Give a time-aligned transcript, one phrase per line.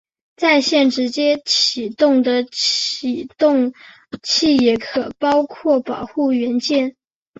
[0.35, 3.71] 在线直接起动的启动
[4.23, 6.95] 器也可以包括保护元件。